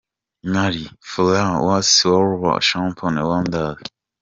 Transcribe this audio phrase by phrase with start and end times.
[0.53, 3.83] Mar, Fulham vs Wolverhampton Wanderers.